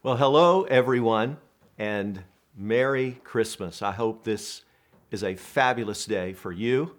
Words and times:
Well, 0.00 0.16
hello, 0.16 0.62
everyone, 0.62 1.38
and 1.76 2.22
Merry 2.56 3.20
Christmas. 3.24 3.82
I 3.82 3.90
hope 3.90 4.22
this 4.22 4.62
is 5.10 5.24
a 5.24 5.34
fabulous 5.34 6.06
day 6.06 6.34
for 6.34 6.52
you, 6.52 6.94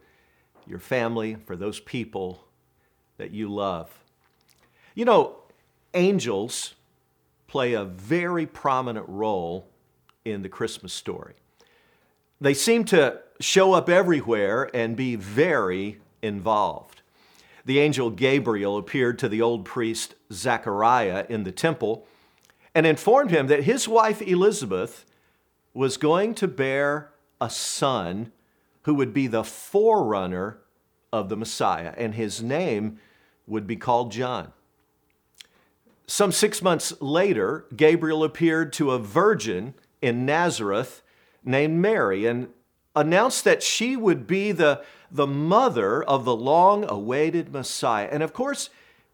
your 0.68 0.80
family, 0.80 1.38
for 1.46 1.56
those 1.56 1.80
people 1.80 2.44
that 3.16 3.32
you 3.32 3.48
love. 3.48 3.90
You 4.96 5.06
know, 5.06 5.38
angels 5.94 6.74
play 7.48 7.72
a 7.72 7.86
very 7.86 8.46
prominent 8.46 9.08
role 9.08 9.70
in 10.26 10.42
the 10.42 10.50
Christmas 10.50 10.92
story. 10.92 11.36
They 12.42 12.54
seem 12.54 12.84
to 12.86 13.22
show 13.40 13.72
up 13.72 13.88
everywhere 13.88 14.70
and 14.74 14.98
be 14.98 15.16
very 15.16 16.02
involved. 16.22 17.02
The 17.64 17.80
angel 17.80 18.10
Gabriel 18.10 18.78
appeared 18.78 19.18
to 19.20 19.30
the 19.30 19.42
old 19.42 19.64
priest 19.64 20.16
Zechariah 20.34 21.26
in 21.30 21.46
the 21.46 21.54
temple 21.54 22.06
and 22.74 22.86
informed 22.86 23.32
him 23.32 23.48
that 23.48 23.64
his 23.64 23.88
wife 23.88 24.22
Elizabeth 24.22 25.06
was 25.74 25.98
going 25.98 26.34
to 26.36 26.48
bear 26.48 27.12
a 27.42 27.50
son 27.50 28.32
who 28.84 28.94
would 28.96 29.14
be 29.14 29.28
the 29.28 29.44
forerunner 29.44 30.58
of 31.12 31.30
the 31.30 31.38
Messiah, 31.38 31.94
and 31.98 32.16
his 32.16 32.42
name 32.42 33.00
would 33.48 33.66
be 33.66 33.76
called 33.76 34.12
John. 34.12 34.54
Some 36.08 36.32
six 36.32 36.62
months 36.62 36.94
later, 37.00 37.66
Gabriel 37.76 38.24
appeared 38.24 38.74
to 38.74 38.92
a 38.92 39.00
virgin 39.00 39.76
in 40.02 40.26
Nazareth 40.26 41.02
named 41.44 41.80
Mary 41.80 42.26
and 42.26 42.50
announced 42.96 43.44
that 43.44 43.62
she 43.62 43.96
would 43.96 44.26
be 44.26 44.52
the, 44.52 44.84
the 45.12 45.28
mother 45.28 46.04
of 46.04 46.26
the 46.26 46.36
long 46.36 46.84
awaited 46.90 47.54
Messiah. 47.54 48.10
And 48.12 48.24
of 48.24 48.34
course, 48.34 48.70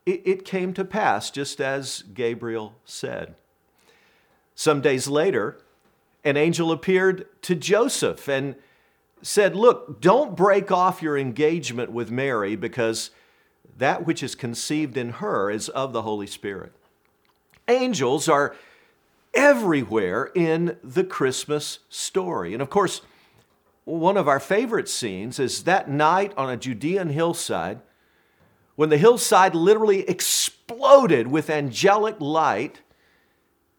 it, 0.06 0.22
it 0.26 0.46
came 0.46 0.74
to 0.74 0.86
pass 0.86 1.30
just 1.30 1.60
as 1.60 2.04
Gabriel 2.14 2.76
said. 2.86 3.36
Some 4.56 4.82
days 4.82 5.08
later, 5.08 5.60
an 6.24 6.38
angel 6.38 6.72
appeared 6.72 7.28
to 7.44 7.56
Joseph 7.56 8.28
and 8.28 8.56
said, 9.22 9.56
Look, 9.56 10.02
don't 10.02 10.36
break 10.36 10.72
off 10.72 11.02
your 11.02 11.18
engagement 11.18 11.92
with 11.92 12.10
Mary 12.10 12.56
because 12.56 13.12
that 13.78 14.06
which 14.06 14.24
is 14.24 14.34
conceived 14.34 14.98
in 14.98 15.10
her 15.12 15.50
is 15.50 15.68
of 15.70 15.92
the 15.94 16.04
Holy 16.04 16.28
Spirit. 16.28 16.72
Angels 17.68 18.30
are 18.30 18.56
everywhere 19.34 20.32
in 20.34 20.78
the 20.84 21.04
Christmas 21.04 21.80
story. 21.90 22.54
And 22.54 22.62
of 22.62 22.70
course, 22.70 23.02
one 23.84 24.18
of 24.18 24.28
our 24.28 24.40
favorite 24.40 24.88
scenes 24.88 25.38
is 25.38 25.64
that 25.64 25.90
night 25.90 26.34
on 26.38 26.50
a 26.50 26.58
Judean 26.58 27.10
hillside 27.10 27.82
when 28.76 28.90
the 28.90 28.98
hillside 28.98 29.54
literally 29.54 30.08
exploded 30.10 31.28
with 31.28 31.50
angelic 31.50 32.16
light 32.20 32.82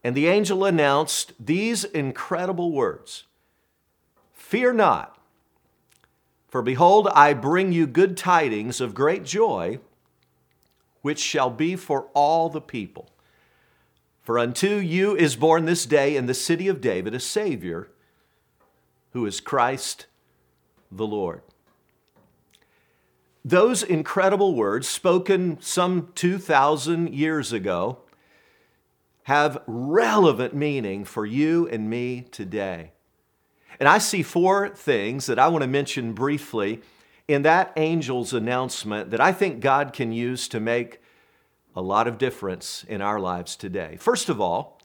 and 0.07 0.15
the 0.15 0.27
angel 0.27 0.63
announced 0.63 1.33
these 1.37 1.83
incredible 1.83 2.71
words 2.71 3.25
Fear 4.31 4.75
not, 4.75 5.19
for 6.47 6.61
behold, 6.61 7.09
I 7.13 7.33
bring 7.33 7.73
you 7.73 7.85
good 7.85 8.15
tidings 8.15 8.79
of 8.79 8.93
great 8.93 9.25
joy, 9.25 9.79
which 11.01 11.19
shall 11.19 11.49
be 11.49 11.75
for 11.75 12.07
all 12.13 12.47
the 12.47 12.61
people. 12.61 13.09
For 14.21 14.39
unto 14.39 14.77
you 14.77 15.13
is 15.13 15.35
born 15.35 15.65
this 15.65 15.85
day 15.85 16.15
in 16.15 16.25
the 16.25 16.33
city 16.33 16.69
of 16.69 16.79
David 16.79 17.13
a 17.13 17.19
Savior, 17.19 17.89
who 19.11 19.25
is 19.25 19.41
Christ 19.41 20.05
the 20.89 21.05
Lord. 21.05 21.41
Those 23.43 23.83
incredible 23.83 24.55
words, 24.55 24.87
spoken 24.87 25.57
some 25.59 26.13
2,000 26.15 27.13
years 27.13 27.51
ago, 27.51 27.97
have 29.27 29.61
relevant 29.67 30.55
meaning 30.55 31.03
for 31.03 31.25
you 31.25 31.67
and 31.67 31.89
me 31.89 32.21
today. 32.31 32.89
And 33.77 33.89
I 33.89 33.97
see 33.97 34.23
four 34.23 34.69
things 34.69 35.25
that 35.25 35.37
I 35.37 35.49
want 35.49 35.63
to 35.63 35.67
mention 35.67 36.13
briefly 36.13 36.79
in 37.27 37.41
that 37.41 37.77
angel's 37.77 38.31
announcement 38.31 39.11
that 39.11 39.19
I 39.19 39.33
think 39.33 39.59
God 39.59 39.91
can 39.91 40.13
use 40.13 40.47
to 40.47 40.61
make 40.61 41.01
a 41.75 41.81
lot 41.81 42.07
of 42.07 42.17
difference 42.17 42.85
in 42.87 43.01
our 43.01 43.19
lives 43.19 43.57
today. 43.57 43.97
First 43.99 44.29
of 44.29 44.39
all, 44.39 44.79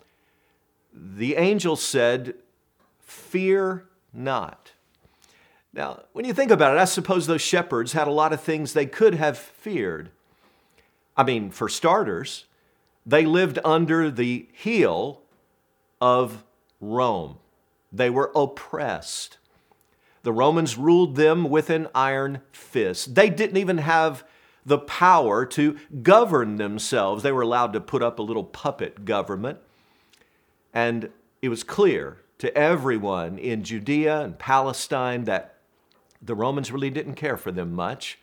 the 0.93 1.37
angel 1.37 1.77
said, 1.77 2.35
Fear 2.99 3.85
not. 4.13 4.73
Now, 5.73 6.03
when 6.15 6.25
you 6.25 6.35
think 6.35 6.51
about 6.51 6.77
it, 6.77 6.81
I 6.81 6.87
suppose 6.87 7.29
those 7.29 7.43
shepherds 7.43 7.93
had 7.93 8.09
a 8.09 8.13
lot 8.13 8.33
of 8.33 8.41
things 8.41 8.73
they 8.73 8.87
could 8.87 9.15
have 9.15 9.39
feared. 9.39 10.11
I 11.17 11.23
mean, 11.23 11.53
for 11.53 11.69
starters, 11.69 12.47
they 13.05 13.25
lived 13.27 13.59
under 13.65 14.11
the 14.11 14.49
heel 14.53 15.23
of 16.01 16.45
Rome. 16.81 17.39
They 17.93 18.11
were 18.11 18.31
oppressed. 18.35 19.39
The 20.23 20.33
Romans 20.33 20.79
ruled 20.79 21.17
them 21.17 21.51
with 21.51 21.69
an 21.69 21.89
iron 21.95 22.43
fist. 22.53 23.15
They 23.15 23.29
didn't 23.29 23.57
even 23.57 23.79
have 23.79 24.25
the 24.65 24.79
power 24.79 25.45
to 25.45 25.77
govern 26.03 26.57
themselves. 26.57 27.23
They 27.23 27.33
were 27.33 27.43
allowed 27.43 27.73
to 27.73 27.81
put 27.81 28.03
up 28.03 28.19
a 28.19 28.23
little 28.23 28.45
puppet 28.45 29.05
government. 29.05 29.59
And 30.73 31.11
it 31.41 31.49
was 31.49 31.65
clear 31.65 32.19
to 32.39 32.57
everyone 32.57 33.39
in 33.39 33.65
Judea 33.65 34.21
and 34.21 34.39
Palestine 34.39 35.25
that 35.25 35.57
the 36.21 36.37
Romans 36.37 36.71
really 36.71 36.91
didn't 36.91 37.17
care 37.17 37.37
for 37.37 37.51
them 37.51 37.73
much. 37.73 38.19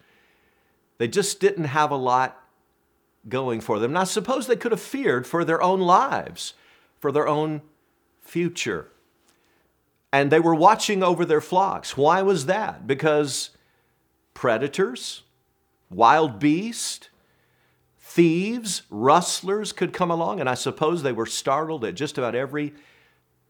They 0.97 1.07
just 1.07 1.39
didn't 1.39 1.65
have 1.65 1.91
a 1.91 1.97
lot 1.97 2.41
going 3.27 3.61
for 3.61 3.79
them. 3.79 3.93
Now, 3.93 4.05
suppose 4.05 4.47
they 4.47 4.55
could 4.55 4.71
have 4.71 4.81
feared 4.81 5.27
for 5.27 5.43
their 5.43 5.61
own 5.61 5.79
lives, 5.79 6.53
for 6.99 7.11
their 7.11 7.27
own 7.27 7.61
future. 8.21 8.87
And 10.11 10.31
they 10.31 10.39
were 10.39 10.55
watching 10.55 11.03
over 11.03 11.25
their 11.25 11.41
flocks. 11.41 11.97
Why 11.97 12.21
was 12.21 12.45
that? 12.45 12.87
Because 12.87 13.51
predators, 14.33 15.23
wild 15.89 16.39
beasts, 16.39 17.09
thieves, 17.99 18.83
rustlers 18.89 19.71
could 19.71 19.93
come 19.93 20.09
along, 20.09 20.39
and 20.39 20.49
I 20.49 20.55
suppose 20.55 21.03
they 21.03 21.11
were 21.11 21.27
startled 21.27 21.85
at 21.85 21.93
just 21.93 22.17
about 22.17 22.33
every 22.33 22.73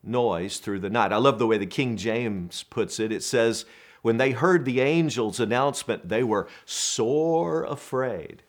noise 0.03 0.57
through 0.57 0.79
the 0.79 0.89
night. 0.89 1.13
I 1.13 1.17
love 1.17 1.39
the 1.39 1.47
way 1.47 1.57
the 1.57 1.65
King 1.65 1.95
James 1.95 2.63
puts 2.63 2.99
it. 2.99 3.11
It 3.11 3.23
says, 3.23 3.65
when 4.01 4.17
they 4.17 4.31
heard 4.31 4.65
the 4.65 4.81
angel's 4.81 5.39
announcement, 5.39 6.09
they 6.09 6.23
were 6.23 6.47
sore 6.65 7.63
afraid. 7.63 8.43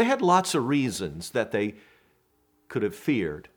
They 0.00 0.06
had 0.06 0.22
lots 0.22 0.54
of 0.54 0.66
reasons 0.66 1.28
that 1.32 1.50
they 1.50 1.74
could 2.68 2.82
have 2.82 2.94
feared. 2.94 3.50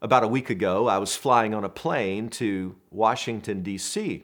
About 0.00 0.24
a 0.24 0.26
week 0.26 0.48
ago, 0.48 0.88
I 0.88 0.96
was 0.96 1.16
flying 1.16 1.52
on 1.52 1.64
a 1.64 1.68
plane 1.68 2.30
to 2.30 2.76
Washington, 2.90 3.62
D.C. 3.62 4.22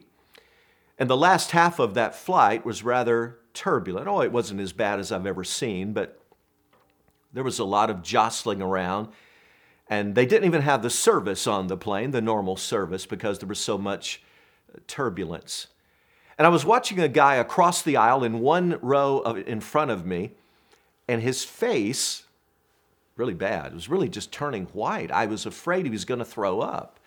And 0.97 1.07
the 1.07 1.15
last 1.15 1.51
half 1.51 1.77
of 1.77 1.93
that 1.93 2.15
flight 2.15 2.65
was 2.65 2.81
rather 2.81 3.37
turbulent. 3.53 4.07
Oh, 4.07 4.21
it 4.21 4.31
wasn't 4.31 4.61
as 4.61 4.73
bad 4.73 4.99
as 4.99 5.11
I've 5.11 5.27
ever 5.27 5.43
seen, 5.43 5.93
but 5.93 6.19
there 7.31 7.43
was 7.43 7.59
a 7.59 7.65
lot 7.65 7.91
of 7.91 8.01
jostling 8.01 8.63
around. 8.63 9.09
And 9.87 10.15
they 10.15 10.25
didn't 10.25 10.45
even 10.47 10.63
have 10.63 10.81
the 10.81 10.89
service 10.89 11.45
on 11.45 11.67
the 11.67 11.77
plane, 11.77 12.09
the 12.09 12.19
normal 12.19 12.57
service, 12.57 13.05
because 13.05 13.37
there 13.37 13.47
was 13.47 13.59
so 13.59 13.77
much 13.77 14.23
uh, 14.73 14.79
turbulence. 14.87 15.67
And 16.35 16.47
I 16.47 16.49
was 16.49 16.65
watching 16.65 16.99
a 16.99 17.07
guy 17.07 17.35
across 17.35 17.83
the 17.83 17.95
aisle 17.95 18.23
in 18.23 18.39
one 18.39 18.79
row 18.81 19.19
of, 19.19 19.37
in 19.37 19.59
front 19.61 19.91
of 19.91 20.03
me 20.03 20.31
and 21.07 21.21
his 21.21 21.43
face, 21.43 22.23
really 23.15 23.33
bad, 23.33 23.67
it 23.67 23.73
was 23.73 23.89
really 23.89 24.09
just 24.09 24.31
turning 24.31 24.65
white. 24.67 25.11
I 25.11 25.25
was 25.25 25.45
afraid 25.45 25.85
he 25.85 25.91
was 25.91 26.05
going 26.05 26.19
to 26.19 26.25
throw 26.25 26.61
up 26.61 26.99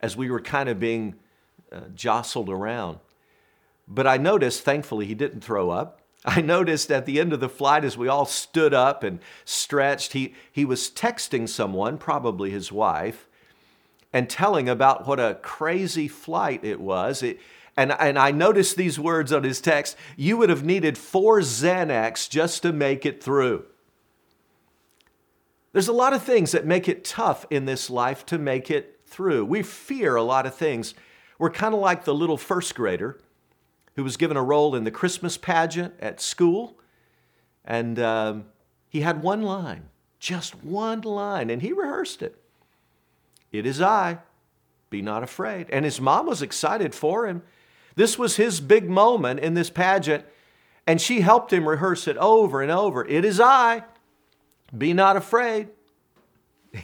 as 0.00 0.16
we 0.16 0.30
were 0.30 0.40
kind 0.40 0.68
of 0.68 0.78
being 0.78 1.14
uh, 1.72 1.80
jostled 1.94 2.48
around. 2.48 2.98
But 3.86 4.06
I 4.06 4.16
noticed, 4.16 4.62
thankfully, 4.62 5.06
he 5.06 5.14
didn't 5.14 5.40
throw 5.40 5.70
up. 5.70 6.00
I 6.24 6.42
noticed 6.42 6.90
at 6.90 7.06
the 7.06 7.18
end 7.18 7.32
of 7.32 7.40
the 7.40 7.48
flight, 7.48 7.84
as 7.84 7.96
we 7.96 8.08
all 8.08 8.26
stood 8.26 8.74
up 8.74 9.02
and 9.02 9.20
stretched, 9.44 10.12
he, 10.12 10.34
he 10.52 10.64
was 10.64 10.90
texting 10.90 11.48
someone, 11.48 11.96
probably 11.96 12.50
his 12.50 12.70
wife, 12.70 13.26
and 14.12 14.28
telling 14.28 14.68
about 14.68 15.06
what 15.06 15.18
a 15.18 15.38
crazy 15.42 16.08
flight 16.08 16.64
it 16.64 16.80
was. 16.80 17.22
It, 17.22 17.40
and, 17.76 17.92
and 17.92 18.18
I 18.18 18.30
noticed 18.30 18.76
these 18.76 18.98
words 18.98 19.32
on 19.32 19.44
his 19.44 19.60
text 19.60 19.96
you 20.16 20.36
would 20.36 20.50
have 20.50 20.64
needed 20.64 20.98
four 20.98 21.40
Xanax 21.40 22.28
just 22.28 22.62
to 22.62 22.72
make 22.72 23.06
it 23.06 23.22
through. 23.22 23.64
There's 25.72 25.88
a 25.88 25.92
lot 25.92 26.12
of 26.12 26.22
things 26.22 26.52
that 26.52 26.66
make 26.66 26.88
it 26.88 27.04
tough 27.04 27.46
in 27.48 27.64
this 27.64 27.88
life 27.88 28.26
to 28.26 28.38
make 28.38 28.70
it 28.70 29.00
through. 29.06 29.44
We 29.44 29.62
fear 29.62 30.16
a 30.16 30.22
lot 30.22 30.46
of 30.46 30.54
things. 30.54 30.94
We're 31.38 31.50
kind 31.50 31.74
of 31.74 31.80
like 31.80 32.04
the 32.04 32.14
little 32.14 32.36
first 32.36 32.74
grader 32.74 33.20
who 33.96 34.04
was 34.04 34.16
given 34.16 34.36
a 34.36 34.42
role 34.42 34.74
in 34.74 34.84
the 34.84 34.90
Christmas 34.90 35.36
pageant 35.36 35.94
at 36.00 36.20
school. 36.20 36.78
And 37.64 37.98
um, 37.98 38.46
he 38.88 39.00
had 39.02 39.22
one 39.22 39.42
line, 39.42 39.90
just 40.18 40.64
one 40.64 41.02
line, 41.02 41.50
and 41.50 41.62
he 41.62 41.72
rehearsed 41.72 42.22
it. 42.22 42.36
It 43.52 43.66
is 43.66 43.80
I, 43.80 44.18
be 44.90 45.02
not 45.02 45.22
afraid. 45.22 45.68
And 45.70 45.84
his 45.84 46.00
mom 46.00 46.26
was 46.26 46.42
excited 46.42 46.94
for 46.94 47.26
him. 47.26 47.42
This 47.94 48.18
was 48.18 48.36
his 48.36 48.60
big 48.60 48.88
moment 48.88 49.40
in 49.40 49.54
this 49.54 49.70
pageant, 49.70 50.24
and 50.86 51.00
she 51.00 51.20
helped 51.20 51.52
him 51.52 51.68
rehearse 51.68 52.08
it 52.08 52.16
over 52.16 52.62
and 52.62 52.70
over. 52.70 53.04
It 53.06 53.24
is 53.24 53.40
I. 53.40 53.84
Be 54.76 54.92
not 54.92 55.16
afraid. 55.16 55.68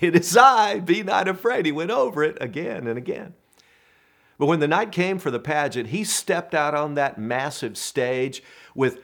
It 0.00 0.16
is 0.16 0.36
I, 0.36 0.80
be 0.80 1.02
not 1.02 1.28
afraid. 1.28 1.64
He 1.64 1.72
went 1.72 1.92
over 1.92 2.24
it 2.24 2.38
again 2.40 2.86
and 2.86 2.98
again. 2.98 3.34
But 4.38 4.46
when 4.46 4.60
the 4.60 4.68
night 4.68 4.92
came 4.92 5.18
for 5.18 5.30
the 5.30 5.38
pageant, 5.38 5.90
he 5.90 6.04
stepped 6.04 6.54
out 6.54 6.74
on 6.74 6.94
that 6.94 7.18
massive 7.18 7.78
stage 7.78 8.42
with 8.74 9.00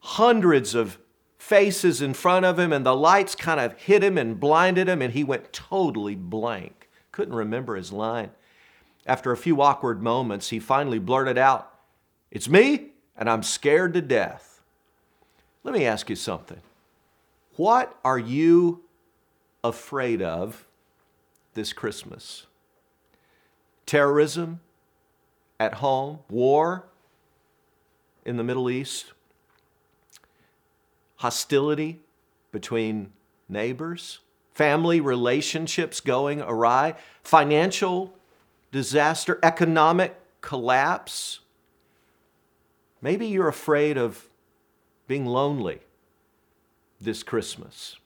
hundreds 0.00 0.74
of 0.74 0.98
faces 1.36 2.00
in 2.00 2.14
front 2.14 2.46
of 2.46 2.58
him, 2.58 2.72
and 2.72 2.86
the 2.86 2.96
lights 2.96 3.34
kind 3.34 3.60
of 3.60 3.78
hit 3.78 4.04
him 4.04 4.16
and 4.16 4.38
blinded 4.40 4.88
him, 4.88 5.02
and 5.02 5.12
he 5.12 5.24
went 5.24 5.52
totally 5.52 6.14
blank. 6.14 6.88
Couldn't 7.12 7.34
remember 7.34 7.76
his 7.76 7.92
line. 7.92 8.30
After 9.06 9.32
a 9.32 9.36
few 9.36 9.60
awkward 9.62 10.02
moments, 10.02 10.50
he 10.50 10.58
finally 10.58 10.98
blurted 10.98 11.38
out, 11.38 11.72
It's 12.30 12.48
me, 12.48 12.88
and 13.16 13.28
I'm 13.28 13.42
scared 13.42 13.94
to 13.94 14.02
death. 14.02 14.60
Let 15.64 15.74
me 15.74 15.84
ask 15.84 16.08
you 16.08 16.16
something. 16.16 16.60
What 17.56 17.98
are 18.04 18.18
you 18.18 18.82
afraid 19.62 20.22
of 20.22 20.66
this 21.54 21.72
Christmas? 21.72 22.46
Terrorism 23.84 24.60
at 25.58 25.74
home, 25.74 26.20
war 26.30 26.84
in 28.24 28.36
the 28.36 28.44
Middle 28.44 28.70
East, 28.70 29.12
hostility 31.16 32.00
between 32.52 33.12
neighbors, 33.48 34.20
family 34.54 35.00
relationships 35.00 36.00
going 36.00 36.40
awry, 36.40 36.94
financial 37.22 38.14
disaster, 38.72 39.38
economic 39.42 40.16
collapse. 40.40 41.40
Maybe 43.02 43.26
you're 43.26 43.48
afraid 43.48 43.96
of 43.96 44.28
being 45.06 45.26
lonely 45.26 45.80
this 47.00 47.22
Christmas. 47.22 47.96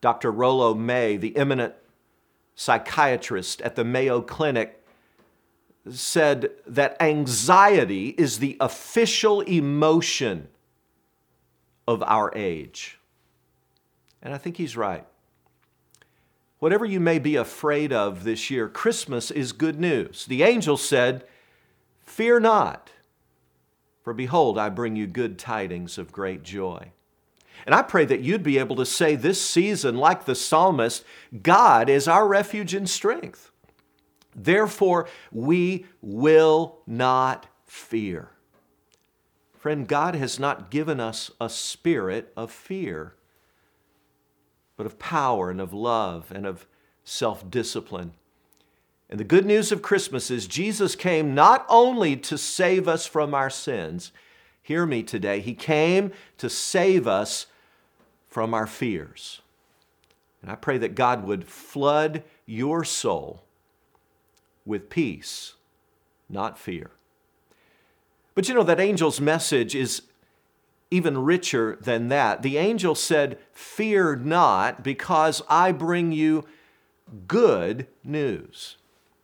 Dr. 0.00 0.30
Rollo 0.30 0.74
May, 0.74 1.16
the 1.16 1.36
eminent 1.36 1.74
psychiatrist 2.54 3.60
at 3.62 3.76
the 3.76 3.84
Mayo 3.84 4.20
Clinic, 4.20 4.82
said 5.90 6.50
that 6.66 7.00
anxiety 7.00 8.08
is 8.18 8.38
the 8.38 8.56
official 8.60 9.40
emotion 9.42 10.48
of 11.86 12.02
our 12.02 12.32
age. 12.34 12.98
And 14.20 14.34
I 14.34 14.38
think 14.38 14.56
he's 14.56 14.76
right. 14.76 15.06
Whatever 16.66 16.84
you 16.84 16.98
may 16.98 17.20
be 17.20 17.36
afraid 17.36 17.92
of 17.92 18.24
this 18.24 18.50
year, 18.50 18.68
Christmas 18.68 19.30
is 19.30 19.52
good 19.52 19.78
news. 19.78 20.26
The 20.26 20.42
angel 20.42 20.76
said, 20.76 21.22
Fear 22.02 22.40
not, 22.40 22.90
for 24.02 24.12
behold, 24.12 24.58
I 24.58 24.68
bring 24.70 24.96
you 24.96 25.06
good 25.06 25.38
tidings 25.38 25.96
of 25.96 26.10
great 26.10 26.42
joy. 26.42 26.90
And 27.66 27.72
I 27.72 27.82
pray 27.82 28.04
that 28.06 28.22
you'd 28.22 28.42
be 28.42 28.58
able 28.58 28.74
to 28.74 28.84
say 28.84 29.14
this 29.14 29.40
season, 29.40 29.96
like 29.96 30.24
the 30.24 30.34
psalmist, 30.34 31.04
God 31.40 31.88
is 31.88 32.08
our 32.08 32.26
refuge 32.26 32.74
and 32.74 32.90
strength. 32.90 33.52
Therefore, 34.34 35.08
we 35.30 35.86
will 36.02 36.78
not 36.84 37.46
fear. 37.64 38.32
Friend, 39.56 39.86
God 39.86 40.16
has 40.16 40.40
not 40.40 40.72
given 40.72 40.98
us 40.98 41.30
a 41.40 41.48
spirit 41.48 42.32
of 42.36 42.50
fear, 42.50 43.14
but 44.76 44.86
of 44.86 44.98
power 44.98 45.50
and 45.50 45.60
of 45.60 45.72
love 45.72 46.30
and 46.34 46.46
of 46.46 46.66
self 47.04 47.48
discipline. 47.50 48.12
And 49.08 49.20
the 49.20 49.24
good 49.24 49.46
news 49.46 49.70
of 49.70 49.82
Christmas 49.82 50.30
is 50.30 50.46
Jesus 50.46 50.96
came 50.96 51.34
not 51.34 51.64
only 51.68 52.16
to 52.16 52.36
save 52.36 52.88
us 52.88 53.06
from 53.06 53.34
our 53.34 53.50
sins, 53.50 54.10
hear 54.62 54.84
me 54.84 55.02
today, 55.02 55.40
He 55.40 55.54
came 55.54 56.12
to 56.38 56.50
save 56.50 57.06
us 57.06 57.46
from 58.28 58.52
our 58.52 58.66
fears. 58.66 59.40
And 60.42 60.50
I 60.50 60.56
pray 60.56 60.78
that 60.78 60.94
God 60.94 61.24
would 61.24 61.46
flood 61.46 62.22
your 62.44 62.84
soul 62.84 63.42
with 64.64 64.90
peace, 64.90 65.54
not 66.28 66.58
fear. 66.58 66.90
But 68.34 68.48
you 68.48 68.54
know, 68.54 68.62
that 68.64 68.80
angel's 68.80 69.20
message 69.20 69.74
is 69.74 70.02
even 70.90 71.18
richer 71.18 71.78
than 71.80 72.08
that. 72.08 72.42
The 72.42 72.58
angel 72.58 72.94
said, 72.94 73.38
Fear 73.52 74.16
not, 74.16 74.82
because 74.82 75.42
I 75.48 75.72
bring 75.72 76.12
you 76.12 76.44
good 77.26 77.86
news. 78.04 78.76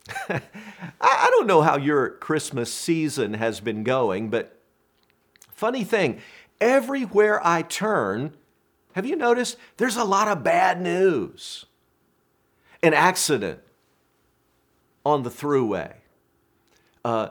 I 0.28 1.28
don't 1.30 1.46
know 1.46 1.62
how 1.62 1.76
your 1.76 2.10
Christmas 2.10 2.72
season 2.72 3.34
has 3.34 3.60
been 3.60 3.84
going, 3.84 4.30
but 4.30 4.58
funny 5.50 5.84
thing, 5.84 6.20
everywhere 6.60 7.44
I 7.46 7.62
turn, 7.62 8.34
have 8.94 9.06
you 9.06 9.16
noticed 9.16 9.56
there's 9.76 9.96
a 9.96 10.04
lot 10.04 10.28
of 10.28 10.42
bad 10.42 10.80
news? 10.80 11.66
An 12.82 12.94
accident 12.94 13.60
on 15.04 15.22
the 15.22 15.30
thruway, 15.30 15.94
uh, 17.04 17.28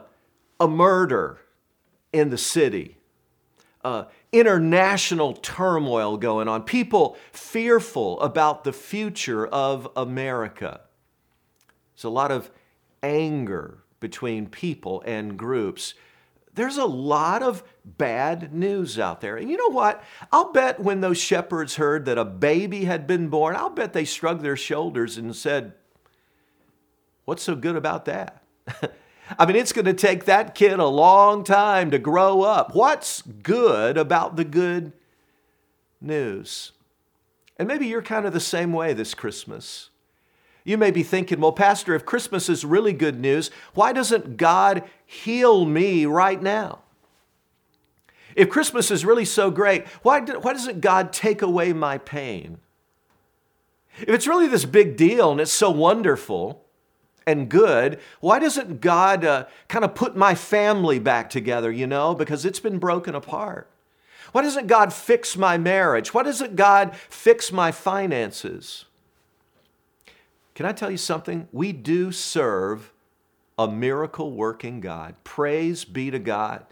a 0.58 0.66
murder 0.66 1.40
in 2.12 2.30
the 2.30 2.38
city, 2.38 2.96
uh, 3.84 4.04
international 4.30 5.34
turmoil 5.34 6.16
going 6.16 6.48
on, 6.48 6.62
people 6.62 7.16
fearful 7.32 8.20
about 8.20 8.64
the 8.64 8.72
future 8.72 9.46
of 9.46 9.88
America. 9.96 10.80
There's 11.94 12.04
a 12.04 12.10
lot 12.10 12.30
of 12.30 12.50
anger 13.02 13.78
between 14.00 14.46
people 14.46 15.02
and 15.06 15.36
groups. 15.36 15.94
There's 16.54 16.76
a 16.76 16.84
lot 16.84 17.42
of 17.42 17.62
bad 17.84 18.52
news 18.52 18.98
out 18.98 19.20
there. 19.20 19.36
And 19.36 19.50
you 19.50 19.56
know 19.56 19.70
what? 19.70 20.02
I'll 20.30 20.52
bet 20.52 20.80
when 20.80 21.00
those 21.00 21.18
shepherds 21.18 21.76
heard 21.76 22.04
that 22.04 22.18
a 22.18 22.24
baby 22.24 22.84
had 22.84 23.06
been 23.06 23.28
born, 23.28 23.56
I'll 23.56 23.70
bet 23.70 23.92
they 23.92 24.04
shrugged 24.04 24.42
their 24.42 24.56
shoulders 24.56 25.16
and 25.16 25.34
said, 25.34 25.74
What's 27.24 27.44
so 27.44 27.54
good 27.54 27.76
about 27.76 28.06
that? 28.06 28.42
I 29.38 29.46
mean, 29.46 29.56
it's 29.56 29.72
going 29.72 29.86
to 29.86 29.94
take 29.94 30.24
that 30.24 30.54
kid 30.54 30.78
a 30.78 30.86
long 30.86 31.44
time 31.44 31.90
to 31.90 31.98
grow 31.98 32.42
up. 32.42 32.74
What's 32.74 33.22
good 33.22 33.96
about 33.96 34.36
the 34.36 34.44
good 34.44 34.92
news? 36.00 36.72
And 37.58 37.68
maybe 37.68 37.86
you're 37.86 38.02
kind 38.02 38.26
of 38.26 38.32
the 38.32 38.40
same 38.40 38.72
way 38.72 38.92
this 38.92 39.14
Christmas. 39.14 39.90
You 40.64 40.78
may 40.78 40.90
be 40.90 41.02
thinking, 41.02 41.40
well, 41.40 41.52
Pastor, 41.52 41.94
if 41.94 42.04
Christmas 42.04 42.48
is 42.48 42.64
really 42.64 42.92
good 42.92 43.18
news, 43.18 43.50
why 43.74 43.92
doesn't 43.92 44.36
God 44.36 44.84
heal 45.04 45.64
me 45.64 46.06
right 46.06 46.40
now? 46.40 46.80
If 48.34 48.48
Christmas 48.48 48.90
is 48.90 49.04
really 49.04 49.24
so 49.24 49.50
great, 49.50 49.86
why, 50.02 50.20
do, 50.20 50.38
why 50.40 50.52
doesn't 50.52 50.80
God 50.80 51.12
take 51.12 51.42
away 51.42 51.72
my 51.72 51.98
pain? 51.98 52.58
If 53.98 54.08
it's 54.08 54.26
really 54.26 54.48
this 54.48 54.64
big 54.64 54.96
deal 54.96 55.32
and 55.32 55.40
it's 55.40 55.52
so 55.52 55.70
wonderful 55.70 56.64
and 57.26 57.48
good, 57.48 58.00
why 58.20 58.38
doesn't 58.38 58.80
God 58.80 59.24
uh, 59.24 59.46
kind 59.68 59.84
of 59.84 59.94
put 59.94 60.16
my 60.16 60.34
family 60.34 60.98
back 60.98 61.30
together, 61.30 61.70
you 61.70 61.86
know, 61.86 62.14
because 62.14 62.44
it's 62.44 62.60
been 62.60 62.78
broken 62.78 63.14
apart? 63.14 63.68
Why 64.32 64.42
doesn't 64.42 64.66
God 64.66 64.92
fix 64.92 65.36
my 65.36 65.58
marriage? 65.58 66.14
Why 66.14 66.22
doesn't 66.22 66.56
God 66.56 66.96
fix 66.96 67.52
my 67.52 67.70
finances? 67.70 68.86
Can 70.54 70.66
I 70.66 70.72
tell 70.72 70.90
you 70.90 70.96
something? 70.96 71.48
We 71.52 71.72
do 71.72 72.12
serve 72.12 72.92
a 73.58 73.68
miracle 73.68 74.32
working 74.32 74.80
God. 74.80 75.14
Praise 75.24 75.84
be 75.84 76.10
to 76.10 76.18
God. 76.18 76.64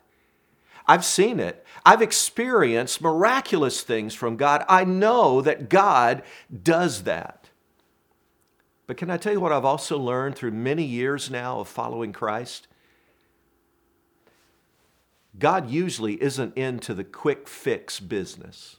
I've 0.86 1.04
seen 1.04 1.38
it. 1.38 1.64
I've 1.84 2.02
experienced 2.02 3.00
miraculous 3.00 3.82
things 3.82 4.14
from 4.14 4.36
God. 4.36 4.64
I 4.68 4.84
know 4.84 5.40
that 5.40 5.68
God 5.68 6.22
does 6.62 7.04
that. 7.04 7.39
But 8.90 8.96
can 8.96 9.08
I 9.08 9.18
tell 9.18 9.32
you 9.32 9.38
what 9.38 9.52
I've 9.52 9.64
also 9.64 9.96
learned 9.96 10.34
through 10.34 10.50
many 10.50 10.82
years 10.82 11.30
now 11.30 11.60
of 11.60 11.68
following 11.68 12.12
Christ? 12.12 12.66
God 15.38 15.70
usually 15.70 16.20
isn't 16.20 16.56
into 16.56 16.92
the 16.92 17.04
quick 17.04 17.46
fix 17.46 18.00
business. 18.00 18.78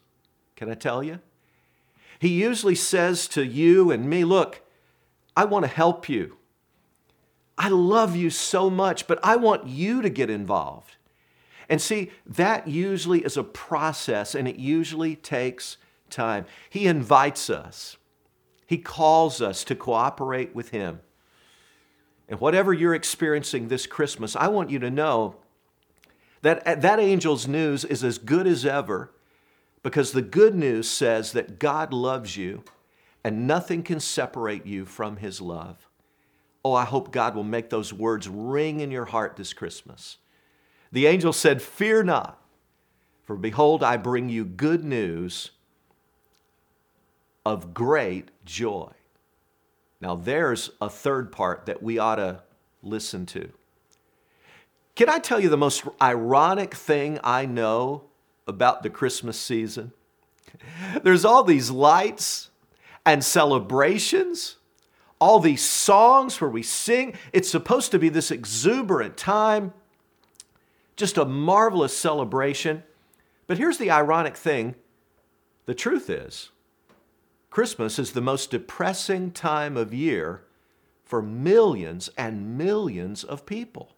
Can 0.57 0.69
I 0.69 0.73
tell 0.73 1.01
you? 1.01 1.19
He 2.19 2.27
usually 2.27 2.75
says 2.75 3.25
to 3.29 3.45
you 3.45 3.89
and 3.89 4.09
me, 4.09 4.25
Look, 4.25 4.59
I 5.37 5.45
want 5.45 5.63
to 5.63 5.71
help 5.71 6.09
you. 6.09 6.35
I 7.57 7.69
love 7.69 8.13
you 8.13 8.29
so 8.29 8.69
much, 8.69 9.07
but 9.07 9.17
I 9.23 9.37
want 9.37 9.67
you 9.67 10.01
to 10.01 10.09
get 10.09 10.29
involved. 10.29 10.97
And 11.69 11.81
see, 11.81 12.11
that 12.25 12.67
usually 12.67 13.23
is 13.23 13.37
a 13.37 13.45
process 13.45 14.35
and 14.35 14.45
it 14.45 14.57
usually 14.57 15.15
takes 15.15 15.77
time. 16.09 16.47
He 16.69 16.85
invites 16.85 17.49
us, 17.49 17.95
He 18.71 18.77
calls 18.77 19.41
us 19.41 19.65
to 19.65 19.75
cooperate 19.75 20.55
with 20.55 20.69
Him. 20.69 21.01
And 22.29 22.39
whatever 22.39 22.71
you're 22.71 22.95
experiencing 22.95 23.67
this 23.67 23.85
Christmas, 23.85 24.33
I 24.33 24.47
want 24.47 24.69
you 24.69 24.79
to 24.79 24.89
know 24.89 25.35
that 26.41 26.65
uh, 26.65 26.75
that 26.75 26.97
angel's 26.97 27.49
news 27.49 27.83
is 27.83 28.01
as 28.01 28.17
good 28.17 28.47
as 28.47 28.65
ever 28.65 29.11
because 29.83 30.13
the 30.13 30.21
good 30.21 30.55
news 30.55 30.89
says 30.89 31.33
that 31.33 31.59
God 31.59 31.91
loves 31.91 32.37
you 32.37 32.63
and 33.25 33.45
nothing 33.45 33.83
can 33.83 33.99
separate 33.99 34.65
you 34.65 34.85
from 34.85 35.17
His 35.17 35.41
love. 35.41 35.89
Oh, 36.63 36.73
I 36.73 36.85
hope 36.85 37.11
God 37.11 37.35
will 37.35 37.43
make 37.43 37.71
those 37.71 37.91
words 37.91 38.29
ring 38.29 38.79
in 38.79 38.89
your 38.89 39.03
heart 39.03 39.35
this 39.35 39.51
Christmas. 39.51 40.15
The 40.93 41.07
angel 41.07 41.33
said, 41.33 41.61
Fear 41.61 42.03
not, 42.03 42.41
for 43.25 43.35
behold, 43.35 43.83
I 43.83 43.97
bring 43.97 44.29
you 44.29 44.45
good 44.45 44.85
news 44.85 45.51
of 47.45 47.73
great 47.73 48.29
joy. 48.45 48.91
Now, 49.99 50.15
there's 50.15 50.71
a 50.81 50.89
third 50.89 51.31
part 51.31 51.65
that 51.65 51.83
we 51.83 51.99
ought 51.99 52.15
to 52.15 52.41
listen 52.81 53.25
to. 53.27 53.51
Can 54.95 55.09
I 55.09 55.19
tell 55.19 55.39
you 55.39 55.49
the 55.49 55.57
most 55.57 55.83
ironic 56.01 56.75
thing 56.75 57.19
I 57.23 57.45
know 57.45 58.03
about 58.47 58.83
the 58.83 58.89
Christmas 58.89 59.39
season? 59.39 59.93
There's 61.03 61.25
all 61.25 61.43
these 61.43 61.71
lights 61.71 62.49
and 63.05 63.23
celebrations, 63.23 64.57
all 65.19 65.39
these 65.39 65.63
songs 65.63 66.39
where 66.39 66.49
we 66.49 66.61
sing. 66.61 67.17
It's 67.31 67.49
supposed 67.49 67.91
to 67.91 67.99
be 67.99 68.09
this 68.09 68.31
exuberant 68.31 69.17
time, 69.17 69.73
just 70.95 71.17
a 71.17 71.25
marvelous 71.25 71.97
celebration. 71.97 72.83
But 73.47 73.57
here's 73.57 73.77
the 73.77 73.91
ironic 73.91 74.35
thing 74.35 74.75
the 75.65 75.73
truth 75.73 76.09
is, 76.09 76.50
Christmas 77.51 77.99
is 77.99 78.13
the 78.13 78.21
most 78.21 78.49
depressing 78.49 79.29
time 79.29 79.75
of 79.75 79.93
year 79.93 80.45
for 81.03 81.21
millions 81.21 82.09
and 82.17 82.57
millions 82.57 83.25
of 83.25 83.45
people. 83.45 83.91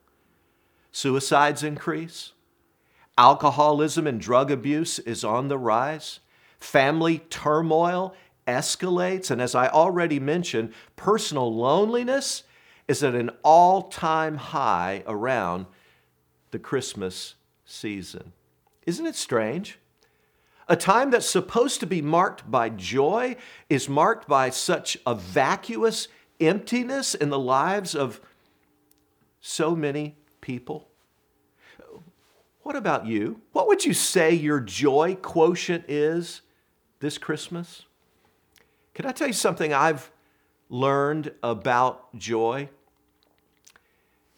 Suicides 0.92 1.62
increase, 1.62 2.34
alcoholism 3.16 4.08
and 4.08 4.20
drug 4.20 4.50
abuse 4.50 4.98
is 4.98 5.24
on 5.24 5.50
the 5.50 5.60
rise, 5.60 6.20
family 6.60 7.20
turmoil 7.20 8.16
escalates, 8.48 9.30
and 9.30 9.40
as 9.40 9.54
I 9.54 9.68
already 9.68 10.20
mentioned, 10.20 10.74
personal 10.96 11.54
loneliness 11.54 12.42
is 12.88 13.04
at 13.04 13.14
an 13.14 13.30
all 13.44 13.84
time 13.84 14.36
high 14.36 15.04
around 15.06 15.68
the 16.50 16.60
Christmas 16.60 17.36
season. 17.66 18.34
Isn't 18.88 19.06
it 19.06 19.16
strange? 19.16 19.78
A 20.68 20.76
time 20.76 21.12
that's 21.12 21.30
supposed 21.30 21.80
to 21.82 21.86
be 21.86 22.02
marked 22.02 22.50
by 22.50 22.70
joy 22.70 23.36
is 23.70 23.90
marked 23.90 24.28
by 24.28 24.50
such 24.50 24.98
a 25.06 25.14
vacuous 25.14 26.08
emptiness 26.40 27.16
in 27.16 27.30
the 27.30 27.40
lives 27.40 27.96
of 27.96 28.22
so 29.42 29.76
many 29.76 30.16
people. 30.42 30.88
What 32.62 32.78
about 32.78 33.06
you? 33.06 33.42
What 33.52 33.68
would 33.68 33.84
you 33.84 33.94
say 33.94 34.34
your 34.34 34.62
joy 34.62 35.16
quotient 35.22 35.84
is 35.90 36.42
this 37.02 37.18
Christmas? 37.18 37.84
Can 38.94 39.06
I 39.06 39.12
tell 39.12 39.28
you 39.28 39.34
something 39.34 39.74
I've 39.74 40.10
learned 40.70 41.34
about 41.44 42.18
joy? 42.18 42.70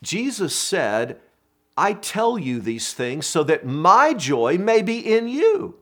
Jesus 0.01 0.55
said, 0.55 1.19
I 1.77 1.93
tell 1.93 2.39
you 2.39 2.59
these 2.59 2.93
things 2.93 3.27
so 3.27 3.43
that 3.43 3.65
my 3.65 4.13
joy 4.13 4.57
may 4.57 4.81
be 4.81 4.97
in 4.97 5.27
you 5.27 5.77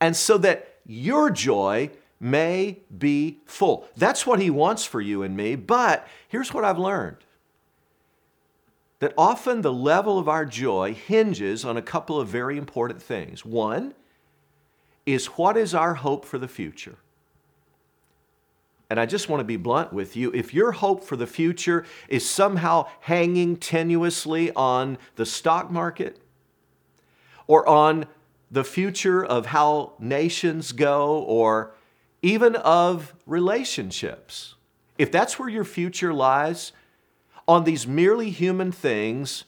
and 0.00 0.16
so 0.16 0.38
that 0.38 0.76
your 0.86 1.30
joy 1.30 1.90
may 2.20 2.78
be 2.96 3.38
full. 3.46 3.88
That's 3.96 4.26
what 4.26 4.40
he 4.40 4.50
wants 4.50 4.84
for 4.84 5.00
you 5.00 5.22
and 5.22 5.36
me. 5.36 5.56
But 5.56 6.06
here's 6.28 6.54
what 6.54 6.64
I've 6.64 6.78
learned 6.78 7.18
that 8.98 9.12
often 9.18 9.60
the 9.60 9.72
level 9.72 10.18
of 10.18 10.26
our 10.26 10.46
joy 10.46 10.94
hinges 10.94 11.64
on 11.64 11.76
a 11.76 11.82
couple 11.82 12.18
of 12.18 12.28
very 12.28 12.56
important 12.56 13.02
things. 13.02 13.44
One 13.44 13.94
is 15.04 15.26
what 15.26 15.56
is 15.56 15.74
our 15.74 15.94
hope 15.94 16.24
for 16.24 16.38
the 16.38 16.48
future? 16.48 16.96
And 18.88 19.00
I 19.00 19.04
just 19.04 19.28
want 19.28 19.40
to 19.40 19.44
be 19.44 19.56
blunt 19.56 19.92
with 19.92 20.16
you. 20.16 20.30
If 20.32 20.54
your 20.54 20.72
hope 20.72 21.04
for 21.04 21.16
the 21.16 21.26
future 21.26 21.84
is 22.08 22.28
somehow 22.28 22.86
hanging 23.00 23.56
tenuously 23.56 24.50
on 24.54 24.96
the 25.16 25.26
stock 25.26 25.70
market 25.70 26.18
or 27.46 27.68
on 27.68 28.06
the 28.50 28.64
future 28.64 29.24
of 29.24 29.46
how 29.46 29.94
nations 29.98 30.72
go 30.72 31.18
or 31.18 31.74
even 32.22 32.56
of 32.56 33.14
relationships. 33.26 34.54
If 34.98 35.12
that's 35.12 35.38
where 35.38 35.48
your 35.48 35.64
future 35.64 36.12
lies, 36.14 36.72
on 37.48 37.64
these 37.64 37.86
merely 37.86 38.30
human 38.30 38.72
things, 38.72 39.44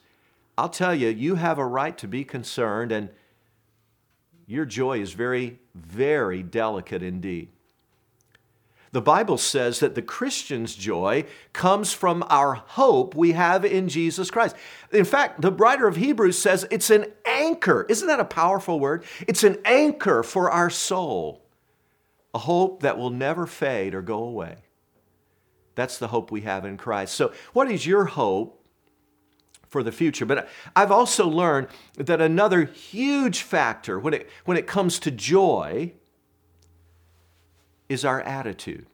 I'll 0.56 0.68
tell 0.68 0.94
you, 0.94 1.08
you 1.08 1.36
have 1.36 1.58
a 1.58 1.66
right 1.66 1.96
to 1.98 2.08
be 2.08 2.24
concerned, 2.24 2.92
and 2.92 3.10
your 4.46 4.64
joy 4.64 5.00
is 5.00 5.12
very, 5.12 5.58
very 5.74 6.42
delicate 6.42 7.02
indeed. 7.02 7.48
The 8.92 9.02
Bible 9.02 9.36
says 9.36 9.80
that 9.80 9.94
the 9.94 10.02
Christian's 10.02 10.74
joy 10.74 11.26
comes 11.52 11.92
from 11.92 12.24
our 12.30 12.54
hope 12.54 13.14
we 13.14 13.32
have 13.32 13.64
in 13.64 13.88
Jesus 13.88 14.30
Christ. 14.30 14.56
In 14.92 15.04
fact, 15.04 15.42
the 15.42 15.52
writer 15.52 15.86
of 15.86 15.96
Hebrews 15.96 16.38
says 16.38 16.66
it's 16.70 16.90
an 16.90 17.06
anchor. 17.26 17.84
Isn't 17.88 18.08
that 18.08 18.20
a 18.20 18.24
powerful 18.24 18.80
word? 18.80 19.04
It's 19.26 19.44
an 19.44 19.58
anchor 19.64 20.22
for 20.22 20.50
our 20.50 20.70
soul, 20.70 21.42
a 22.32 22.38
hope 22.38 22.82
that 22.82 22.96
will 22.96 23.10
never 23.10 23.46
fade 23.46 23.94
or 23.94 24.02
go 24.02 24.22
away. 24.22 24.56
That's 25.74 25.98
the 25.98 26.08
hope 26.08 26.30
we 26.30 26.40
have 26.40 26.64
in 26.64 26.76
Christ. 26.76 27.14
So, 27.14 27.32
what 27.52 27.70
is 27.70 27.86
your 27.86 28.06
hope 28.06 28.66
for 29.68 29.82
the 29.82 29.92
future? 29.92 30.26
But 30.26 30.48
I've 30.74 30.90
also 30.90 31.28
learned 31.28 31.68
that 31.96 32.20
another 32.20 32.64
huge 32.64 33.42
factor 33.42 33.98
when 33.98 34.14
it, 34.14 34.28
when 34.44 34.56
it 34.56 34.66
comes 34.66 34.98
to 35.00 35.10
joy 35.10 35.92
is 37.88 38.04
our 38.04 38.20
attitude. 38.20 38.86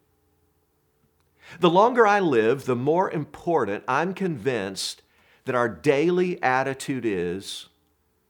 The 1.61 1.71
longer 1.71 2.07
I 2.07 2.21
live, 2.21 2.65
the 2.65 2.77
more 2.77 3.11
important 3.11 3.85
I'm 3.87 4.15
convinced 4.15 5.03
that 5.45 5.55
our 5.55 5.69
daily 5.69 6.43
attitude 6.43 7.05
is 7.05 7.69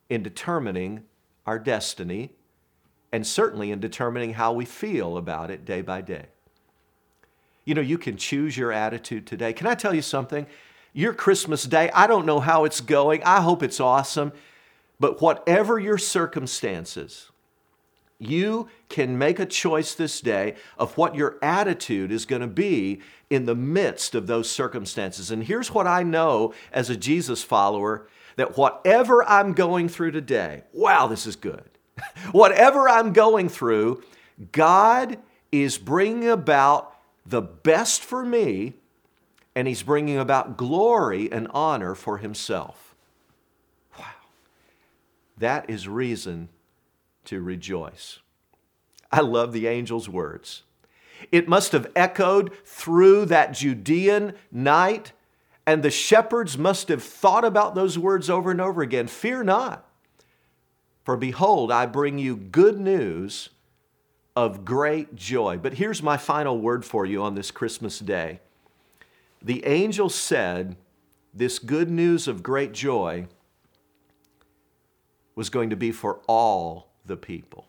in 0.09 0.23
determining 0.23 1.05
our 1.47 1.59
destiny 1.59 2.31
and 3.13 3.27
certainly 3.27 3.71
in 3.71 3.79
determining 3.79 4.35
how 4.35 4.53
we 4.53 4.65
feel 4.65 5.17
about 5.17 5.51
it 5.51 5.65
day 5.65 5.81
by 5.81 6.01
day. 6.01 6.27
You 7.65 7.75
know, 7.75 7.81
you 7.81 7.97
can 7.97 8.17
choose 8.17 8.57
your 8.57 8.73
attitude 8.73 9.27
today. 9.27 9.53
Can 9.53 9.67
I 9.67 9.75
tell 9.75 9.95
you 9.95 10.03
something? 10.03 10.47
Your 10.93 11.15
Christmas 11.15 11.65
day, 11.65 11.91
I 11.95 12.07
don't 12.07 12.27
know 12.27 12.41
how 12.41 12.65
it's 12.65 12.81
going. 12.81 13.23
I 13.23 13.41
hope 13.41 13.63
it's 13.63 13.81
awesome. 13.81 14.33
But 15.01 15.21
whatever 15.21 15.79
your 15.79 15.99
circumstances, 15.99 17.31
you 18.29 18.69
can 18.89 19.19
make 19.19 19.39
a 19.39 19.47
choice 19.47 19.95
this 19.95 20.21
day 20.21 20.55
of 20.79 20.97
what 20.97 21.15
your 21.15 21.39
attitude 21.43 22.13
is 22.13 22.27
going 22.27 22.43
to 22.43 22.49
be 22.49 23.01
in 23.31 23.47
the 23.47 23.55
midst 23.55 24.15
of 24.15 24.27
those 24.27 24.51
circumstances. 24.51 25.31
And 25.31 25.45
here's 25.45 25.73
what 25.73 25.87
I 25.87 26.03
know 26.03 26.55
as 26.73 26.91
a 26.91 26.97
Jesus 26.97 27.43
follower 27.43 28.09
that 28.37 28.57
whatever 28.57 29.25
I'm 29.25 29.53
going 29.53 29.89
through 29.89 30.13
today, 30.13 30.65
wow, 30.73 31.07
this 31.07 31.27
is 31.27 31.37
good. 31.37 31.65
whatever 32.33 32.89
I'm 32.89 33.13
going 33.13 33.49
through, 33.49 34.03
God 34.53 35.19
is 35.53 35.79
bringing 35.79 36.29
about 36.29 36.97
the 37.25 37.43
best 37.43 38.03
for 38.03 38.25
me, 38.25 38.75
and 39.55 39.69
He's 39.69 39.83
bringing 39.83 40.19
about 40.19 40.57
glory 40.57 41.31
and 41.31 41.49
honor 41.53 41.95
for 41.95 42.19
Himself. 42.19 42.95
Wow. 43.99 44.05
That 45.39 45.71
is 45.71 45.89
reason 45.89 46.49
to 47.27 47.41
rejoice. 47.41 48.21
I 49.11 49.21
love 49.21 49.53
the 49.53 49.69
angel's 49.69 50.09
words. 50.09 50.63
It 51.31 51.49
must 51.49 51.73
have 51.73 51.91
echoed 51.95 52.53
through 52.65 53.27
that 53.27 53.53
Judean 53.53 54.35
night, 54.51 55.13
and 55.67 55.83
the 55.83 55.91
shepherds 55.91 56.59
must 56.59 56.89
have 56.89 57.03
thought 57.03 57.45
about 57.45 57.75
those 57.75 57.99
words 57.99 58.29
over 58.29 58.51
and 58.51 58.61
over 58.61 58.83
again. 58.83 59.07
Fear 59.07 59.45
not, 59.45 59.89
for 61.05 61.17
behold, 61.17 61.71
I 61.71 61.87
bring 61.87 62.19
you 62.19 62.37
good 62.37 62.79
news 62.79 63.51
of 64.37 64.65
great 64.65 65.15
joy. 65.15 65.59
But 65.59 65.75
here's 65.75 66.03
my 66.03 66.17
final 66.17 66.59
word 66.59 66.85
for 66.85 67.07
you 67.07 67.23
on 67.23 67.35
this 67.35 67.51
Christmas 67.51 67.99
day. 67.99 68.41
The 69.41 69.65
angel 69.67 70.09
said, 70.09 70.77
This 71.33 71.59
good 71.59 71.91
news 71.91 72.27
of 72.27 72.43
great 72.43 72.73
joy 72.73 73.27
was 75.35 75.51
going 75.51 75.71
to 75.71 75.77
be 75.77 75.93
for 75.93 76.21
all 76.27 76.89
the 77.05 77.17
people. 77.17 77.67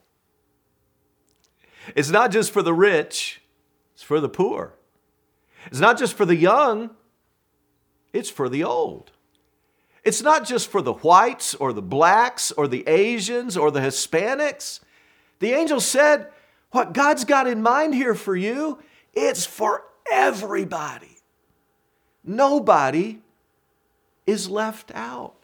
It's 1.95 2.09
not 2.09 2.31
just 2.31 2.51
for 2.51 2.61
the 2.61 2.73
rich, 2.73 3.41
it's 3.93 4.03
for 4.03 4.19
the 4.19 4.29
poor. 4.29 4.73
It's 5.67 5.79
not 5.79 5.97
just 5.97 6.15
for 6.15 6.25
the 6.25 6.35
young, 6.35 6.91
it's 8.13 8.29
for 8.29 8.49
the 8.49 8.63
old. 8.63 9.11
It's 10.03 10.21
not 10.21 10.45
just 10.45 10.69
for 10.69 10.81
the 10.81 10.93
whites 10.93 11.55
or 11.55 11.73
the 11.73 11.81
blacks 11.81 12.51
or 12.51 12.67
the 12.67 12.87
Asians 12.87 13.57
or 13.57 13.71
the 13.71 13.79
Hispanics. 13.79 14.79
The 15.39 15.53
angel 15.53 15.79
said, 15.79 16.27
What 16.71 16.93
God's 16.93 17.25
got 17.25 17.47
in 17.47 17.61
mind 17.61 17.95
here 17.95 18.13
for 18.13 18.35
you, 18.35 18.79
it's 19.13 19.45
for 19.45 19.83
everybody. 20.11 21.17
Nobody 22.23 23.21
is 24.27 24.49
left 24.49 24.91
out. 24.93 25.35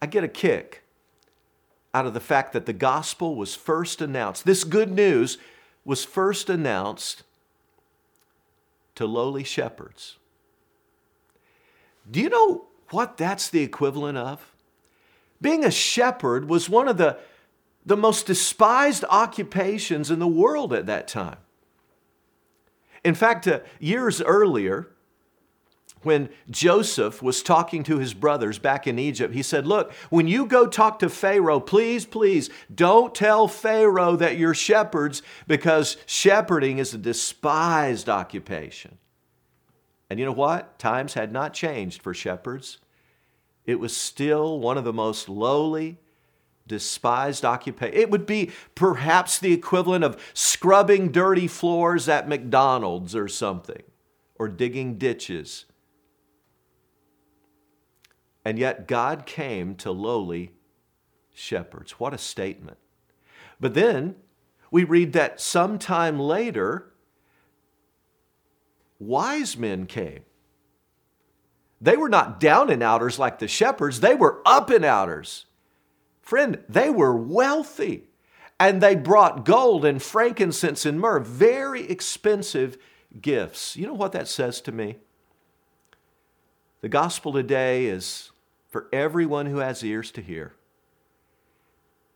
I 0.00 0.06
get 0.06 0.24
a 0.24 0.28
kick 0.28 0.81
out 1.94 2.06
of 2.06 2.14
the 2.14 2.20
fact 2.20 2.52
that 2.52 2.66
the 2.66 2.72
gospel 2.72 3.34
was 3.34 3.54
first 3.54 4.00
announced. 4.00 4.44
This 4.44 4.64
good 4.64 4.90
news 4.90 5.38
was 5.84 6.04
first 6.04 6.48
announced 6.48 7.22
to 8.94 9.06
lowly 9.06 9.44
shepherds. 9.44 10.16
Do 12.10 12.20
you 12.20 12.28
know 12.28 12.66
what 12.90 13.16
that's 13.16 13.48
the 13.48 13.62
equivalent 13.62 14.18
of? 14.18 14.52
Being 15.40 15.64
a 15.64 15.70
shepherd 15.70 16.48
was 16.48 16.68
one 16.68 16.88
of 16.88 16.98
the, 16.98 17.18
the 17.84 17.96
most 17.96 18.26
despised 18.26 19.04
occupations 19.10 20.10
in 20.10 20.18
the 20.18 20.26
world 20.26 20.72
at 20.72 20.86
that 20.86 21.08
time. 21.08 21.38
In 23.04 23.14
fact, 23.14 23.48
uh, 23.48 23.60
years 23.80 24.22
earlier, 24.22 24.88
when 26.04 26.28
Joseph 26.50 27.22
was 27.22 27.42
talking 27.42 27.82
to 27.84 27.98
his 27.98 28.14
brothers 28.14 28.58
back 28.58 28.86
in 28.86 28.98
Egypt, 28.98 29.34
he 29.34 29.42
said, 29.42 29.66
Look, 29.66 29.92
when 30.10 30.26
you 30.26 30.46
go 30.46 30.66
talk 30.66 30.98
to 31.00 31.08
Pharaoh, 31.08 31.60
please, 31.60 32.04
please 32.04 32.50
don't 32.74 33.14
tell 33.14 33.48
Pharaoh 33.48 34.16
that 34.16 34.36
you're 34.36 34.54
shepherds 34.54 35.22
because 35.46 35.96
shepherding 36.06 36.78
is 36.78 36.94
a 36.94 36.98
despised 36.98 38.08
occupation. 38.08 38.98
And 40.10 40.18
you 40.18 40.26
know 40.26 40.32
what? 40.32 40.78
Times 40.78 41.14
had 41.14 41.32
not 41.32 41.54
changed 41.54 42.02
for 42.02 42.12
shepherds. 42.12 42.78
It 43.64 43.78
was 43.80 43.96
still 43.96 44.58
one 44.58 44.76
of 44.76 44.84
the 44.84 44.92
most 44.92 45.28
lowly, 45.28 45.98
despised 46.66 47.44
occupation. 47.44 47.96
It 47.96 48.10
would 48.10 48.26
be 48.26 48.50
perhaps 48.74 49.38
the 49.38 49.52
equivalent 49.52 50.04
of 50.04 50.20
scrubbing 50.34 51.12
dirty 51.12 51.46
floors 51.46 52.08
at 52.08 52.28
McDonald's 52.28 53.14
or 53.14 53.28
something, 53.28 53.82
or 54.38 54.48
digging 54.48 54.98
ditches 54.98 55.66
and 58.44 58.58
yet 58.58 58.88
God 58.88 59.26
came 59.26 59.74
to 59.76 59.90
lowly 59.90 60.52
shepherds. 61.34 61.92
What 61.92 62.14
a 62.14 62.18
statement. 62.18 62.78
But 63.60 63.74
then 63.74 64.16
we 64.70 64.84
read 64.84 65.12
that 65.12 65.40
sometime 65.40 66.18
later, 66.18 66.92
wise 68.98 69.56
men 69.56 69.86
came. 69.86 70.24
They 71.80 71.96
were 71.96 72.08
not 72.08 72.40
down 72.40 72.70
and 72.70 72.82
outers 72.82 73.18
like 73.18 73.38
the 73.38 73.48
shepherds, 73.48 74.00
they 74.00 74.14
were 74.14 74.42
up 74.44 74.70
and 74.70 74.84
outers. 74.84 75.46
Friend, 76.20 76.62
they 76.68 76.90
were 76.90 77.16
wealthy 77.16 78.04
and 78.58 78.80
they 78.80 78.94
brought 78.94 79.44
gold 79.44 79.84
and 79.84 80.00
frankincense 80.00 80.86
and 80.86 81.00
myrrh, 81.00 81.20
very 81.20 81.88
expensive 81.88 82.78
gifts. 83.20 83.76
You 83.76 83.86
know 83.86 83.94
what 83.94 84.12
that 84.12 84.28
says 84.28 84.60
to 84.62 84.72
me? 84.72 84.98
The 86.80 86.88
gospel 86.88 87.32
today 87.32 87.86
is 87.86 88.31
for 88.72 88.88
everyone 88.90 89.46
who 89.46 89.58
has 89.58 89.84
ears 89.84 90.10
to 90.10 90.22
hear. 90.22 90.54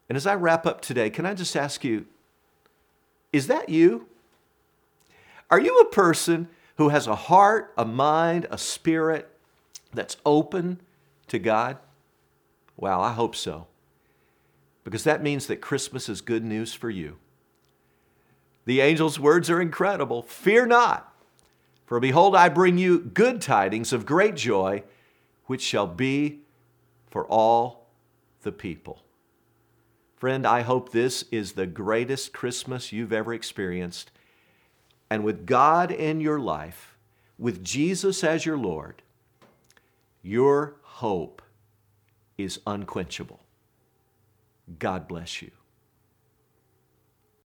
And 0.09 0.17
as 0.17 0.27
I 0.27 0.35
wrap 0.35 0.67
up 0.67 0.81
today, 0.81 1.11
can 1.11 1.27
I 1.27 1.35
just 1.35 1.55
ask 1.55 1.85
you 1.85 2.07
is 3.33 3.49
that 3.49 3.69
you? 3.69 4.07
Are 5.51 5.61
you 5.61 5.79
a 5.81 5.91
person 5.91 6.49
who 6.77 6.89
has 6.89 7.07
a 7.07 7.15
heart, 7.15 7.73
a 7.77 7.85
mind, 7.85 8.47
a 8.51 8.57
spirit 8.57 9.29
that's 9.93 10.17
open 10.25 10.81
to 11.29 11.39
God? 11.39 11.77
Well, 12.77 13.03
I 13.03 13.13
hope 13.13 13.37
so. 13.37 13.67
Because 14.83 15.05
that 15.05 15.23
means 15.23 15.47
that 15.47 15.61
Christmas 15.61 16.09
is 16.09 16.21
good 16.21 16.45
news 16.45 16.73
for 16.73 16.89
you. 16.89 17.19
The 18.65 18.81
angel's 18.81 19.21
words 19.21 19.51
are 19.51 19.61
incredible. 19.61 20.23
Fear 20.23 20.67
not, 20.67 21.13
for 21.85 22.01
behold, 22.01 22.35
I 22.35 22.49
bring 22.49 22.79
you 22.79 23.01
good 23.01 23.43
tidings 23.43 23.93
of 23.93 24.07
great 24.07 24.35
joy, 24.35 24.83
which 25.45 25.63
shall 25.63 25.87
be 25.87 26.41
for 27.11 27.27
all 27.27 27.89
the 28.43 28.53
people. 28.53 29.03
Friend, 30.17 30.47
I 30.47 30.63
hope 30.63 30.91
this 30.91 31.25
is 31.31 31.53
the 31.53 31.67
greatest 31.67 32.33
Christmas 32.33 32.91
you've 32.93 33.13
ever 33.13 33.35
experienced. 33.35 34.11
And 35.11 35.25
with 35.25 35.47
God 35.47 35.91
in 35.91 36.21
your 36.21 36.41
life, 36.41 36.97
with 37.39 37.63
Jesus 37.63 38.25
as 38.25 38.47
your 38.47 38.57
Lord, 38.57 39.03
your 40.23 40.77
hope 40.83 41.43
is 42.39 42.61
unquenchable. 42.67 43.41
God 44.79 45.07
bless 45.07 45.43
you. 45.43 45.51